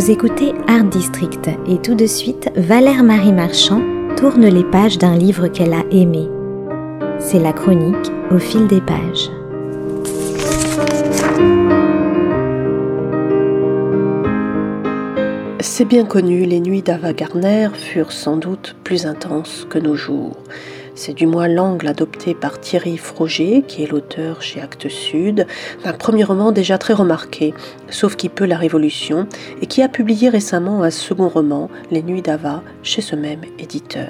Vous 0.00 0.10
écoutez 0.10 0.54
Art 0.66 0.84
District 0.84 1.50
et 1.68 1.76
tout 1.76 1.94
de 1.94 2.06
suite, 2.06 2.50
Valère 2.56 3.02
Marie 3.02 3.34
Marchand 3.34 3.82
tourne 4.16 4.46
les 4.46 4.64
pages 4.64 4.96
d'un 4.96 5.14
livre 5.14 5.48
qu'elle 5.48 5.74
a 5.74 5.84
aimé. 5.90 6.26
C'est 7.18 7.38
la 7.38 7.52
chronique 7.52 8.10
au 8.30 8.38
fil 8.38 8.66
des 8.66 8.80
pages. 8.80 9.28
C'est 15.60 15.84
bien 15.84 16.06
connu, 16.06 16.46
les 16.46 16.60
nuits 16.60 16.80
d'Ava 16.80 17.12
Garner 17.12 17.68
furent 17.74 18.12
sans 18.12 18.38
doute 18.38 18.76
plus 18.82 19.04
intenses 19.04 19.66
que 19.68 19.78
nos 19.78 19.96
jours. 19.96 20.38
C'est 20.94 21.14
du 21.14 21.26
moins 21.26 21.48
l'angle 21.48 21.88
adopté 21.88 22.34
par 22.34 22.60
Thierry 22.60 22.96
Froger, 22.96 23.62
qui 23.66 23.82
est 23.82 23.90
l'auteur 23.90 24.42
chez 24.42 24.60
Actes 24.60 24.88
Sud, 24.88 25.46
d'un 25.84 25.92
premier 25.92 26.24
roman 26.24 26.52
déjà 26.52 26.78
très 26.78 26.94
remarqué, 26.94 27.54
Sauf 27.88 28.16
qui 28.16 28.28
peut 28.28 28.44
la 28.44 28.56
Révolution, 28.56 29.26
et 29.62 29.66
qui 29.66 29.82
a 29.82 29.88
publié 29.88 30.28
récemment 30.28 30.82
un 30.82 30.90
second 30.90 31.28
roman, 31.28 31.70
Les 31.90 32.02
Nuits 32.02 32.22
d'Ava, 32.22 32.62
chez 32.82 33.02
ce 33.02 33.16
même 33.16 33.42
éditeur. 33.58 34.08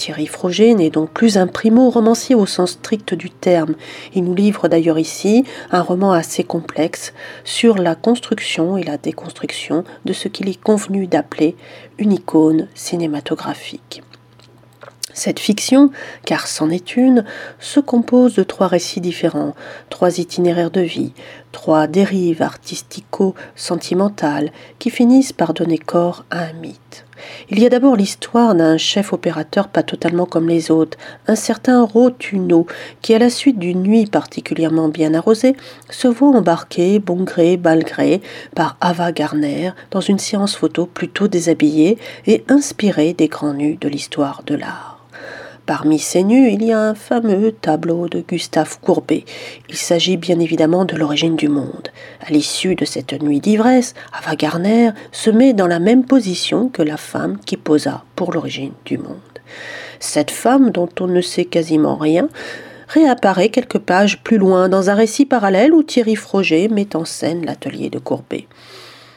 Thierry 0.00 0.26
Froger 0.26 0.74
n'est 0.74 0.88
donc 0.88 1.10
plus 1.10 1.36
un 1.36 1.46
primo-romancier 1.46 2.34
au 2.34 2.46
sens 2.46 2.70
strict 2.70 3.12
du 3.12 3.28
terme. 3.28 3.74
Il 4.14 4.24
nous 4.24 4.34
livre 4.34 4.66
d'ailleurs 4.66 4.98
ici 4.98 5.44
un 5.70 5.82
roman 5.82 6.12
assez 6.12 6.42
complexe 6.42 7.12
sur 7.44 7.76
la 7.76 7.94
construction 7.94 8.78
et 8.78 8.82
la 8.82 8.96
déconstruction 8.96 9.84
de 10.06 10.14
ce 10.14 10.28
qu'il 10.28 10.48
est 10.48 10.60
convenu 10.60 11.06
d'appeler 11.06 11.54
une 11.98 12.12
icône 12.12 12.68
cinématographique. 12.74 14.02
Cette 15.12 15.40
fiction, 15.40 15.90
car 16.24 16.46
c'en 16.46 16.70
est 16.70 16.96
une, 16.96 17.24
se 17.58 17.80
compose 17.80 18.34
de 18.34 18.42
trois 18.42 18.68
récits 18.68 19.00
différents, 19.00 19.54
trois 19.88 20.18
itinéraires 20.18 20.70
de 20.70 20.80
vie, 20.80 21.12
trois 21.52 21.86
dérives 21.86 22.42
artistico-sentimentales 22.42 24.52
qui 24.78 24.90
finissent 24.90 25.32
par 25.32 25.52
donner 25.52 25.78
corps 25.78 26.24
à 26.30 26.44
un 26.44 26.52
mythe. 26.52 27.04
Il 27.50 27.58
y 27.58 27.66
a 27.66 27.68
d'abord 27.68 27.96
l'histoire 27.96 28.54
d'un 28.54 28.78
chef 28.78 29.12
opérateur 29.12 29.68
pas 29.68 29.82
totalement 29.82 30.26
comme 30.26 30.48
les 30.48 30.70
autres, 30.70 30.96
un 31.26 31.34
certain 31.34 31.84
Rotuno, 31.84 32.66
qui 33.02 33.14
à 33.14 33.18
la 33.18 33.30
suite 33.30 33.58
d'une 33.58 33.82
nuit 33.82 34.06
particulièrement 34.06 34.88
bien 34.88 35.14
arrosée, 35.14 35.56
se 35.90 36.08
voit 36.08 36.30
embarqué, 36.30 36.98
bon 36.98 37.24
gré, 37.24 37.56
mal 37.56 37.84
gré, 37.84 38.22
par 38.54 38.76
Ava 38.80 39.12
Garner 39.12 39.72
dans 39.90 40.00
une 40.00 40.18
séance 40.18 40.56
photo 40.56 40.86
plutôt 40.86 41.28
déshabillée 41.28 41.98
et 42.26 42.44
inspirée 42.48 43.12
des 43.12 43.28
grands 43.28 43.54
nus 43.54 43.76
de 43.80 43.88
l'histoire 43.88 44.42
de 44.46 44.54
l'art. 44.54 44.99
Parmi 45.70 46.00
ces 46.00 46.24
nus, 46.24 46.50
il 46.50 46.64
y 46.64 46.72
a 46.72 46.80
un 46.80 46.96
fameux 46.96 47.52
tableau 47.52 48.08
de 48.08 48.24
Gustave 48.28 48.80
Courbet. 48.80 49.24
Il 49.68 49.76
s'agit 49.76 50.16
bien 50.16 50.40
évidemment 50.40 50.84
de 50.84 50.96
l'origine 50.96 51.36
du 51.36 51.48
monde. 51.48 51.90
À 52.26 52.32
l'issue 52.32 52.74
de 52.74 52.84
cette 52.84 53.22
nuit 53.22 53.38
d'ivresse, 53.38 53.94
Ava 54.12 54.34
Garner 54.34 54.90
se 55.12 55.30
met 55.30 55.52
dans 55.52 55.68
la 55.68 55.78
même 55.78 56.04
position 56.04 56.68
que 56.70 56.82
la 56.82 56.96
femme 56.96 57.38
qui 57.46 57.56
posa 57.56 58.02
pour 58.16 58.32
l'origine 58.32 58.72
du 58.84 58.98
monde. 58.98 59.14
Cette 60.00 60.32
femme, 60.32 60.72
dont 60.72 60.88
on 60.98 61.06
ne 61.06 61.20
sait 61.20 61.44
quasiment 61.44 61.94
rien, 61.94 62.28
réapparaît 62.88 63.50
quelques 63.50 63.78
pages 63.78 64.24
plus 64.24 64.38
loin 64.38 64.68
dans 64.68 64.90
un 64.90 64.94
récit 64.94 65.24
parallèle 65.24 65.72
où 65.72 65.84
Thierry 65.84 66.16
Froger 66.16 66.66
met 66.66 66.96
en 66.96 67.04
scène 67.04 67.46
l'atelier 67.46 67.90
de 67.90 68.00
Courbet. 68.00 68.48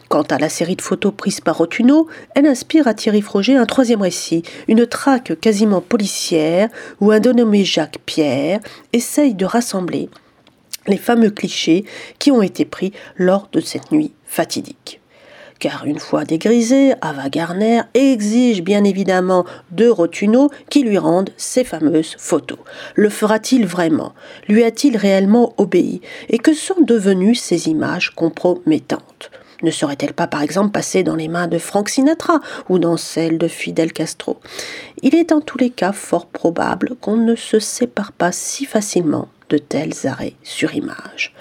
Quant 0.09 0.23
à 0.23 0.38
la 0.38 0.50
série 0.50 0.76
de 0.76 0.82
photos 0.82 1.14
prises 1.16 1.42
par 1.42 1.58
Rotuno, 1.58 2.08
elle 2.36 2.46
inspire 2.46 2.88
à 2.88 2.94
Thierry 2.94 3.22
Froger 3.22 3.56
un 3.56 3.66
troisième 3.66 4.02
récit, 4.02 4.44
une 4.68 4.86
traque 4.86 5.40
quasiment 5.40 5.82
policière 5.82 6.70
où 7.02 7.12
un 7.12 7.20
dénommé 7.20 7.66
Jacques 7.66 8.00
Pierre 8.06 8.60
essaye 8.92 9.34
de 9.34 9.45
rassembler 9.45 10.10
les 10.88 10.98
fameux 10.98 11.30
clichés 11.30 11.86
qui 12.20 12.32
ont 12.32 12.42
été 12.42 12.66
pris 12.66 12.92
lors 13.18 13.50
de 13.52 13.60
cette 13.60 13.92
nuit 13.92 14.12
fatidique. 14.26 15.00
Car 15.60 15.86
une 15.86 16.00
fois 16.00 16.26
dégrisé, 16.26 16.94
Ava 17.00 17.30
Garner 17.30 17.83
exige 17.94 18.64
bien 18.64 18.83
évidemment 18.83 19.45
de 19.72 19.88
Rotuno 19.88 20.50
qui 20.70 20.83
lui 20.83 20.98
rende 20.98 21.30
ces 21.38 21.64
fameuses 21.64 22.16
photos. 22.17 22.58
Le 22.95 23.08
fera-t-il 23.08 23.66
vraiment? 23.66 24.14
Lui 24.50 24.66
a-t-il 24.66 24.98
réellement 24.98 25.54
obéi? 25.58 26.02
Et 26.27 26.38
que 26.38 26.54
sont 26.54 26.82
devenues 26.82 27.36
ces 27.36 27.70
images 27.70 28.10
compromettantes 28.10 29.32
ne 29.64 29.72
serait-elle 29.72 30.14
pas 30.14 30.28
par 30.28 30.42
exemple 30.42 30.72
passée 30.72 31.04
dans 31.04 31.16
les 31.16 31.28
mains 31.28 31.48
de 31.48 31.58
Frank 31.58 31.90
Sinatra 31.90 32.40
ou 32.70 32.80
dans 32.80 32.98
celles 32.98 33.38
de 33.38 33.48
Fidel 33.48 33.92
Castro? 33.92 34.40
Il 35.02 35.16
est 35.16 35.32
en 35.32 35.42
tous 35.42 35.58
les 35.58 35.70
cas 35.70 35.94
fort 35.94 36.28
probable 36.28 36.96
qu'on 37.02 37.18
ne 37.18 37.36
se 37.36 37.60
sépare 37.60 38.12
pas 38.12 38.32
si 38.32 38.66
facilement 38.66 39.28
de 39.50 39.58
tels 39.58 40.06
arrêts 40.06 40.36
sur 40.44 40.76
image. 40.76 41.34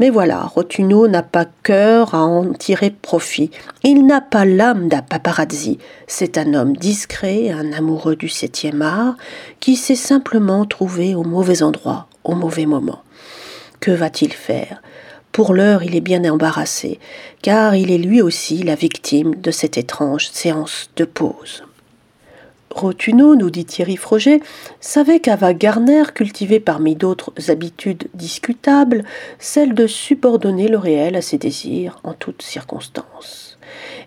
Mais 0.00 0.10
voilà, 0.10 0.42
Rotuno 0.42 1.06
n'a 1.06 1.22
pas 1.22 1.46
cœur 1.62 2.14
à 2.14 2.24
en 2.24 2.52
tirer 2.52 2.90
profit. 2.90 3.50
Il 3.84 4.06
n'a 4.06 4.20
pas 4.20 4.44
l'âme 4.44 4.88
d'un 4.88 5.02
paparazzi. 5.02 5.78
C'est 6.08 6.36
un 6.36 6.52
homme 6.54 6.76
discret, 6.76 7.50
un 7.50 7.72
amoureux 7.72 8.16
du 8.16 8.28
septième 8.28 8.82
art, 8.82 9.14
qui 9.60 9.76
s'est 9.76 9.94
simplement 9.94 10.64
trouvé 10.64 11.14
au 11.14 11.22
mauvais 11.22 11.62
endroit, 11.62 12.08
au 12.24 12.34
mauvais 12.34 12.66
moment. 12.66 13.02
Que 13.78 13.92
va-t-il 13.92 14.32
faire? 14.32 14.82
Pour 15.34 15.52
l'heure, 15.52 15.82
il 15.82 15.96
est 15.96 16.00
bien 16.00 16.24
embarrassé, 16.30 17.00
car 17.42 17.74
il 17.74 17.90
est 17.90 17.98
lui 17.98 18.22
aussi 18.22 18.62
la 18.62 18.76
victime 18.76 19.34
de 19.34 19.50
cette 19.50 19.76
étrange 19.76 20.28
séance 20.28 20.90
de 20.94 21.04
pause. 21.04 21.64
Rotuno, 22.70 23.34
nous 23.34 23.50
dit 23.50 23.64
Thierry 23.64 23.96
Froger, 23.96 24.40
savait 24.78 25.18
qu'Ava 25.18 25.52
Garner 25.52 26.04
cultivait 26.14 26.60
parmi 26.60 26.94
d'autres 26.94 27.32
habitudes 27.48 28.06
discutables 28.14 29.02
celle 29.40 29.74
de 29.74 29.88
subordonner 29.88 30.68
le 30.68 30.78
réel 30.78 31.16
à 31.16 31.22
ses 31.22 31.38
désirs 31.38 31.98
en 32.04 32.12
toutes 32.12 32.42
circonstances. 32.42 33.53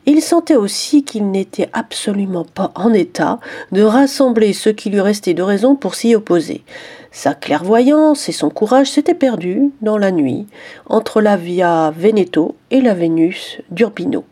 Il 0.10 0.22
sentait 0.22 0.56
aussi 0.56 1.04
qu'il 1.04 1.32
n'était 1.32 1.70
absolument 1.74 2.46
pas 2.46 2.72
en 2.76 2.94
état 2.94 3.42
de 3.74 3.82
rassembler 3.82 4.54
ce 4.54 4.70
qui 4.70 4.90
lui 4.90 5.02
restait 5.02 5.34
de 5.34 5.44
raison 5.44 5.76
pour 5.76 5.96
s'y 5.96 6.16
opposer. 6.16 6.64
Sa 7.12 7.34
clairvoyance 7.34 8.30
et 8.30 8.32
son 8.32 8.50
courage 8.50 8.90
s'étaient 8.90 9.14
perdus 9.14 9.70
dans 9.82 9.98
la 9.98 10.12
nuit 10.12 10.48
entre 10.86 11.20
la 11.20 11.36
Via 11.36 11.92
Veneto 11.94 12.56
et 12.72 12.80
la 12.80 12.94
Vénus 12.94 13.58
d'Urbino. 13.70 14.24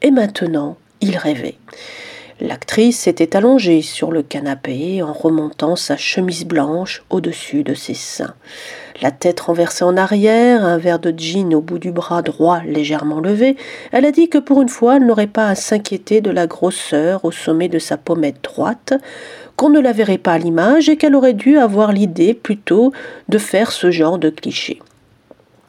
Et 0.00 0.10
maintenant, 0.10 0.78
il 1.02 1.18
rêvait. 1.18 1.58
L'actrice 2.40 2.98
s'était 2.98 3.36
allongée 3.36 3.82
sur 3.82 4.10
le 4.10 4.22
canapé 4.22 5.02
en 5.02 5.12
remontant 5.12 5.76
sa 5.76 5.96
chemise 5.96 6.44
blanche 6.44 7.04
au-dessus 7.10 7.62
de 7.62 7.74
ses 7.74 7.94
seins. 7.94 8.34
La 9.00 9.10
tête 9.10 9.40
renversée 9.40 9.84
en 9.84 9.96
arrière, 9.96 10.64
un 10.64 10.78
verre 10.78 10.98
de 10.98 11.12
gin 11.16 11.54
au 11.54 11.60
bout 11.60 11.78
du 11.78 11.92
bras 11.92 12.22
droit 12.22 12.60
légèrement 12.64 13.20
levé, 13.20 13.56
elle 13.90 14.06
a 14.06 14.12
dit 14.12 14.28
que 14.28 14.38
pour 14.38 14.62
une 14.62 14.68
fois 14.68 14.96
elle 14.96 15.06
n'aurait 15.06 15.26
pas 15.26 15.48
à 15.48 15.54
s'inquiéter 15.54 16.20
de 16.20 16.30
la 16.30 16.46
grosseur 16.46 17.24
au 17.24 17.32
sommet 17.32 17.68
de 17.68 17.78
sa 17.78 17.96
pommette 17.96 18.42
droite, 18.42 18.94
qu'on 19.56 19.70
ne 19.70 19.80
la 19.80 19.92
verrait 19.92 20.18
pas 20.18 20.32
à 20.32 20.38
l'image 20.38 20.88
et 20.88 20.96
qu'elle 20.96 21.14
aurait 21.14 21.34
dû 21.34 21.58
avoir 21.58 21.92
l'idée 21.92 22.34
plutôt 22.34 22.92
de 23.28 23.38
faire 23.38 23.72
ce 23.72 23.90
genre 23.90 24.18
de 24.18 24.30
cliché. 24.30 24.80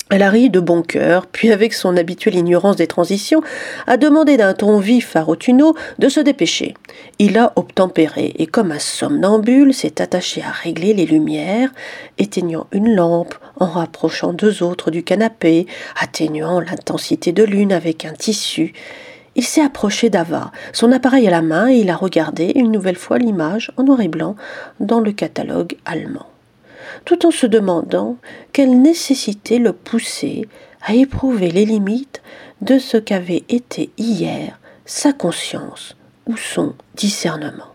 Elle 0.10 0.22
a 0.22 0.30
ri 0.30 0.50
de 0.50 0.60
bon 0.60 0.84
cœur, 0.84 1.26
puis 1.26 1.52
avec 1.52 1.74
son 1.74 1.98
habituelle 1.98 2.36
ignorance 2.36 2.76
des 2.76 2.88
transitions, 2.88 3.42
a 3.88 3.98
demandé 3.98 4.38
d'un 4.38 4.54
ton 4.54 4.78
vif 4.78 5.16
à 5.16 5.24
Rotuno 5.24 5.76
de 5.98 6.10
se 6.10 6.20
dépêcher. 6.20 6.76
Il 7.20 7.38
a 7.38 7.54
obtempéré 7.56 8.34
et 8.38 8.46
comme 8.46 8.72
un 8.72 8.80
somnambule 8.80 9.74
s'est 9.74 10.02
attaché 10.02 10.44
à 10.44 10.52
régler 10.52 10.94
les 10.94 11.06
lumières, 11.06 11.72
éteignant 12.18 12.68
une 12.72 12.94
lampe, 12.94 13.34
en 13.60 13.66
rapprochant 13.66 14.34
deux 14.34 14.62
autres 14.62 14.92
du 14.92 15.04
canapé, 15.04 15.68
atténuant 16.00 16.60
l'intensité 16.60 17.32
de 17.32 17.44
l'une 17.44 17.74
avec 17.74 18.06
un 18.06 18.14
tissu, 18.14 18.74
il 19.36 19.44
s'est 19.44 19.64
approché 19.64 20.12
d'Ava, 20.12 20.52
son 20.74 20.92
appareil 20.92 21.28
à 21.28 21.32
la 21.32 21.42
main, 21.42 21.68
et 21.68 21.78
il 21.78 21.90
a 21.90 21.96
regardé 21.96 22.52
une 22.56 22.72
nouvelle 22.72 22.96
fois 22.96 23.18
l'image 23.18 23.72
en 23.78 23.84
noir 23.84 24.02
et 24.02 24.08
blanc 24.08 24.36
dans 24.80 25.00
le 25.00 25.12
catalogue 25.12 25.76
allemand, 25.86 26.28
tout 27.06 27.26
en 27.26 27.32
se 27.32 27.46
demandant 27.46 28.18
quelle 28.52 28.82
nécessité 28.82 29.60
le 29.60 29.74
poussait 29.74 30.48
à 30.82 30.94
éprouver 30.94 31.52
les 31.52 31.66
limites 31.66 32.22
de 32.62 32.80
ce 32.80 32.98
qu'avait 32.98 33.44
été 33.50 33.90
hier 33.98 34.60
sa 34.86 35.14
conscience 35.14 35.96
ou 36.26 36.38
son 36.38 36.74
discernement. 36.96 37.74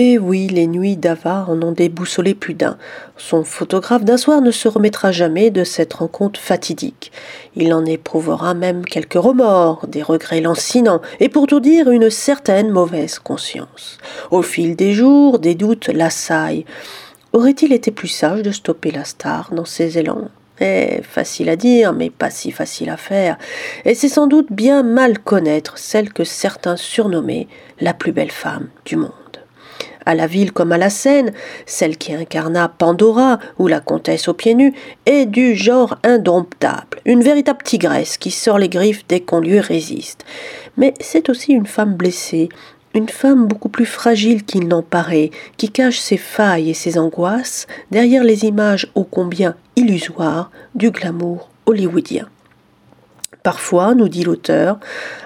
Eh 0.00 0.16
oui, 0.16 0.46
les 0.46 0.68
nuits 0.68 0.96
d'Ava 0.96 1.46
en 1.48 1.60
ont 1.60 1.72
déboussolé 1.72 2.34
plus 2.34 2.54
d'un. 2.54 2.78
Son 3.16 3.42
photographe 3.42 4.04
d'un 4.04 4.16
soir 4.16 4.40
ne 4.40 4.52
se 4.52 4.68
remettra 4.68 5.10
jamais 5.10 5.50
de 5.50 5.64
cette 5.64 5.94
rencontre 5.94 6.38
fatidique. 6.38 7.10
Il 7.56 7.74
en 7.74 7.84
éprouvera 7.84 8.54
même 8.54 8.84
quelques 8.84 9.14
remords, 9.14 9.88
des 9.88 10.04
regrets 10.04 10.40
lancinants, 10.40 11.00
et 11.18 11.28
pour 11.28 11.48
tout 11.48 11.58
dire, 11.58 11.90
une 11.90 12.10
certaine 12.10 12.70
mauvaise 12.70 13.18
conscience. 13.18 13.98
Au 14.30 14.42
fil 14.42 14.76
des 14.76 14.92
jours, 14.92 15.40
des 15.40 15.56
doutes 15.56 15.88
l'assaillent. 15.88 16.64
Aurait-il 17.34 17.72
été 17.74 17.90
plus 17.90 18.08
sage 18.08 18.42
de 18.42 18.50
stopper 18.50 18.90
la 18.90 19.04
star 19.04 19.50
dans 19.52 19.66
ses 19.66 19.98
élans? 19.98 20.28
Eh, 20.60 21.02
facile 21.02 21.50
à 21.50 21.56
dire, 21.56 21.92
mais 21.92 22.10
pas 22.10 22.30
si 22.30 22.50
facile 22.50 22.88
à 22.90 22.96
faire. 22.96 23.36
Et 23.84 23.94
c'est 23.94 24.08
sans 24.08 24.26
doute 24.26 24.50
bien 24.50 24.82
mal 24.82 25.18
connaître 25.18 25.78
celle 25.78 26.12
que 26.12 26.24
certains 26.24 26.76
surnommaient 26.76 27.46
la 27.80 27.94
plus 27.94 28.12
belle 28.12 28.30
femme 28.32 28.68
du 28.84 28.96
monde. 28.96 29.12
à 30.06 30.14
la 30.14 30.26
ville 30.26 30.52
comme 30.52 30.72
à 30.72 30.78
la 30.78 30.88
scène, 30.88 31.32
celle 31.66 31.98
qui 31.98 32.14
incarna 32.14 32.66
Pandora 32.66 33.38
ou 33.58 33.66
la 33.66 33.80
comtesse 33.80 34.26
aux 34.28 34.32
pieds 34.32 34.54
nus, 34.54 34.72
est 35.04 35.26
du 35.26 35.54
genre 35.54 35.98
indomptable, 36.02 36.98
une 37.04 37.22
véritable 37.22 37.62
tigresse 37.62 38.16
qui 38.16 38.30
sort 38.30 38.58
les 38.58 38.70
griffes 38.70 39.04
dès 39.06 39.20
qu'on 39.20 39.40
lui 39.40 39.60
résiste. 39.60 40.24
Mais 40.78 40.94
c'est 40.98 41.28
aussi 41.28 41.52
une 41.52 41.66
femme 41.66 41.94
blessée, 41.94 42.48
une 42.94 43.08
femme 43.08 43.46
beaucoup 43.46 43.68
plus 43.68 43.86
fragile 43.86 44.44
qu'il 44.44 44.66
n'en 44.66 44.82
paraît, 44.82 45.30
qui 45.56 45.70
cache 45.70 45.98
ses 45.98 46.16
failles 46.16 46.70
et 46.70 46.74
ses 46.74 46.98
angoisses 46.98 47.66
derrière 47.90 48.24
les 48.24 48.44
images 48.44 48.88
ô 48.94 49.04
combien 49.04 49.54
illusoires 49.76 50.50
du 50.74 50.90
glamour 50.90 51.50
hollywoodien. 51.66 52.28
Parfois, 53.42 53.94
nous 53.94 54.08
dit 54.08 54.24
l'auteur, 54.24 54.78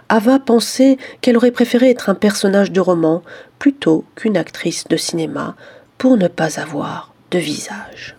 Ava 0.09 0.39
pensait 0.39 0.99
qu'elle 1.21 1.37
aurait 1.37 1.51
préféré 1.51 1.91
être 1.91 2.11
un 2.11 2.15
personnage 2.15 2.71
de 2.71 2.81
roman 2.81 3.23
plutôt 3.59 4.05
qu'une 4.15 4.37
actrice 4.37 4.87
de 4.89 4.97
cinéma 4.97 5.57
pour 5.99 6.17
ne 6.17 6.29
pas 6.29 6.61
avoir 6.61 7.13
de 7.31 7.39
visage. 7.39 8.17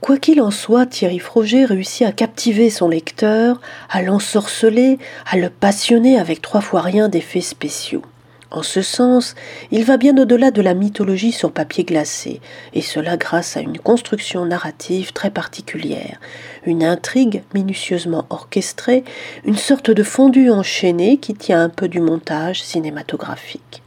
Quoi 0.00 0.16
qu'il 0.16 0.40
en 0.40 0.50
soit, 0.50 0.86
Thierry 0.86 1.18
Froger 1.18 1.66
réussit 1.66 2.06
à 2.06 2.12
captiver 2.12 2.70
son 2.70 2.88
lecteur, 2.88 3.60
à 3.90 4.02
l'ensorceler, 4.02 4.98
à 5.30 5.36
le 5.36 5.50
passionner 5.50 6.18
avec 6.18 6.40
trois 6.40 6.62
fois 6.62 6.80
rien 6.80 7.08
d'effets 7.08 7.42
spéciaux. 7.42 8.02
En 8.52 8.64
ce 8.64 8.82
sens, 8.82 9.36
il 9.70 9.84
va 9.84 9.96
bien 9.96 10.18
au-delà 10.18 10.50
de 10.50 10.60
la 10.60 10.74
mythologie 10.74 11.30
sur 11.30 11.52
papier 11.52 11.84
glacé, 11.84 12.40
et 12.74 12.80
cela 12.80 13.16
grâce 13.16 13.56
à 13.56 13.60
une 13.60 13.78
construction 13.78 14.44
narrative 14.44 15.12
très 15.12 15.30
particulière, 15.30 16.18
une 16.66 16.82
intrigue 16.82 17.44
minutieusement 17.54 18.26
orchestrée, 18.28 19.04
une 19.44 19.56
sorte 19.56 19.92
de 19.92 20.02
fondu 20.02 20.50
enchaîné 20.50 21.18
qui 21.18 21.34
tient 21.34 21.62
un 21.62 21.68
peu 21.68 21.86
du 21.86 22.00
montage 22.00 22.60
cinématographique. 22.60 23.82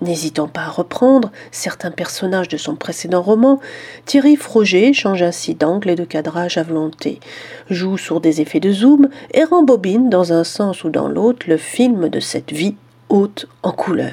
N'hésitant 0.00 0.48
pas 0.48 0.62
à 0.62 0.70
reprendre 0.70 1.30
certains 1.50 1.90
personnages 1.90 2.48
de 2.48 2.56
son 2.56 2.76
précédent 2.76 3.20
roman, 3.20 3.60
Thierry 4.06 4.36
Froger 4.36 4.94
change 4.94 5.22
ainsi 5.22 5.54
d'angle 5.54 5.90
et 5.90 5.94
de 5.94 6.06
cadrage 6.06 6.56
à 6.56 6.62
volonté, 6.62 7.20
joue 7.68 7.98
sur 7.98 8.22
des 8.22 8.40
effets 8.40 8.60
de 8.60 8.72
zoom 8.72 9.10
et 9.34 9.44
rembobine 9.44 10.08
dans 10.08 10.32
un 10.32 10.44
sens 10.44 10.84
ou 10.84 10.88
dans 10.88 11.08
l'autre 11.08 11.44
le 11.48 11.58
film 11.58 12.08
de 12.08 12.20
cette 12.20 12.50
vie 12.50 12.76
en 13.62 13.72
couleur. 13.72 14.12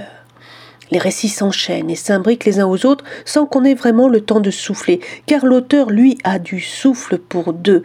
Les 0.90 1.00
récits 1.00 1.30
s'enchaînent 1.30 1.90
et 1.90 1.96
s'imbriquent 1.96 2.46
les 2.46 2.60
uns 2.60 2.68
aux 2.68 2.86
autres 2.86 3.04
sans 3.26 3.46
qu'on 3.46 3.66
ait 3.66 3.74
vraiment 3.74 4.08
le 4.08 4.22
temps 4.22 4.40
de 4.40 4.52
souffler, 4.52 5.02
car 5.26 5.46
l'auteur, 5.46 5.90
lui, 5.90 6.18
a 6.24 6.40
du 6.40 6.62
souffle 6.62 7.18
pour 7.18 7.54
deux, 7.54 7.84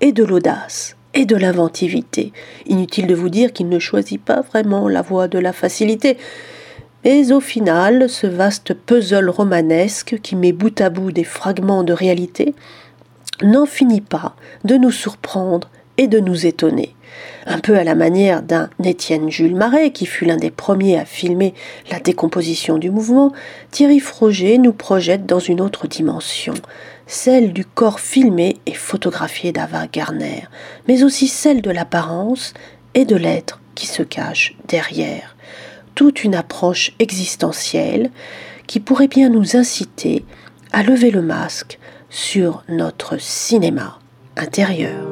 et 0.00 0.12
de 0.12 0.24
l'audace, 0.24 0.96
et 1.14 1.24
de 1.24 1.36
l'inventivité. 1.36 2.32
Inutile 2.66 3.06
de 3.06 3.14
vous 3.14 3.28
dire 3.28 3.52
qu'il 3.52 3.68
ne 3.68 3.78
choisit 3.78 4.22
pas 4.22 4.40
vraiment 4.40 4.88
la 4.88 5.02
voie 5.02 5.28
de 5.28 5.38
la 5.38 5.52
facilité. 5.52 6.16
Mais 7.04 7.32
au 7.32 7.40
final, 7.40 8.08
ce 8.08 8.26
vaste 8.26 8.74
puzzle 8.74 9.28
romanesque 9.28 10.18
qui 10.20 10.34
met 10.34 10.52
bout 10.52 10.80
à 10.80 10.90
bout 10.90 11.12
des 11.12 11.24
fragments 11.24 11.84
de 11.84 11.92
réalité 11.92 12.54
n'en 13.42 13.66
finit 13.66 14.00
pas 14.00 14.34
de 14.64 14.76
nous 14.76 14.90
surprendre 14.90 15.70
et 15.96 16.08
de 16.08 16.18
nous 16.18 16.46
étonner 16.46 16.94
un 17.46 17.58
peu 17.58 17.76
à 17.76 17.84
la 17.84 17.94
manière 17.94 18.42
d'un 18.42 18.68
Étienne 18.84 19.30
Jules 19.30 19.54
Marais, 19.54 19.90
qui 19.90 20.06
fut 20.06 20.24
l'un 20.24 20.36
des 20.36 20.50
premiers 20.50 20.98
à 20.98 21.04
filmer 21.04 21.54
la 21.90 22.00
décomposition 22.00 22.78
du 22.78 22.90
mouvement, 22.90 23.32
Thierry 23.70 24.00
Froger 24.00 24.58
nous 24.58 24.72
projette 24.72 25.26
dans 25.26 25.38
une 25.38 25.60
autre 25.60 25.86
dimension, 25.86 26.54
celle 27.06 27.52
du 27.52 27.64
corps 27.64 28.00
filmé 28.00 28.56
et 28.66 28.74
photographié 28.74 29.52
d'Ava 29.52 29.86
Garner, 29.86 30.44
mais 30.88 31.02
aussi 31.02 31.28
celle 31.28 31.62
de 31.62 31.70
l'apparence 31.70 32.54
et 32.94 33.04
de 33.04 33.16
l'être 33.16 33.60
qui 33.74 33.86
se 33.86 34.02
cache 34.02 34.54
derrière. 34.68 35.36
Toute 35.94 36.24
une 36.24 36.34
approche 36.34 36.92
existentielle 36.98 38.10
qui 38.66 38.80
pourrait 38.80 39.08
bien 39.08 39.28
nous 39.28 39.56
inciter 39.56 40.24
à 40.72 40.82
lever 40.82 41.10
le 41.10 41.22
masque 41.22 41.78
sur 42.08 42.62
notre 42.68 43.18
cinéma 43.18 43.98
intérieur. 44.36 45.11